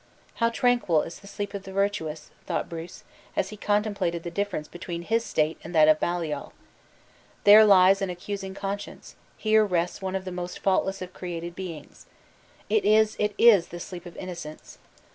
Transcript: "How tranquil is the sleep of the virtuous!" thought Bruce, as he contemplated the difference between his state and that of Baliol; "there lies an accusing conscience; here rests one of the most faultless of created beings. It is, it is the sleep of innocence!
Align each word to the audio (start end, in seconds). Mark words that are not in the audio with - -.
"How 0.41 0.49
tranquil 0.49 1.03
is 1.03 1.19
the 1.19 1.27
sleep 1.27 1.53
of 1.53 1.61
the 1.61 1.71
virtuous!" 1.71 2.31
thought 2.47 2.67
Bruce, 2.67 3.03
as 3.35 3.49
he 3.49 3.55
contemplated 3.55 4.23
the 4.23 4.31
difference 4.31 4.67
between 4.67 5.03
his 5.03 5.23
state 5.23 5.59
and 5.63 5.75
that 5.75 5.87
of 5.87 5.99
Baliol; 5.99 6.53
"there 7.43 7.63
lies 7.65 8.01
an 8.01 8.09
accusing 8.09 8.55
conscience; 8.55 9.15
here 9.37 9.63
rests 9.63 10.01
one 10.01 10.15
of 10.15 10.25
the 10.25 10.31
most 10.31 10.57
faultless 10.57 11.03
of 11.03 11.13
created 11.13 11.55
beings. 11.55 12.07
It 12.67 12.83
is, 12.83 13.15
it 13.19 13.35
is 13.37 13.67
the 13.67 13.79
sleep 13.79 14.07
of 14.07 14.17
innocence! 14.17 14.79